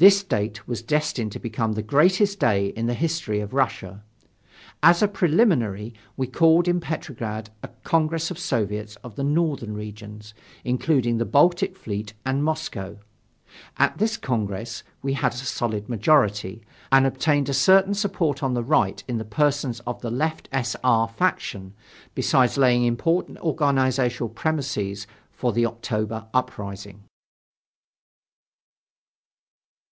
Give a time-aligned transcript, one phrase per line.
[0.00, 4.04] This date was destined to become the greatest day in the history of Russia.
[4.80, 10.34] As a preliminary, we called in Petrograd a Congress of Soviets of the Northern regions,
[10.62, 13.00] including the Baltic fleet and Moscow.
[13.76, 16.62] At this Congress, we had a solid majority,
[16.92, 20.76] and obtained a certain support on the right in the persons of the left S.
[20.84, 21.08] R.
[21.08, 21.74] faction,
[22.14, 27.02] besides laying important organizational premises for the October uprising.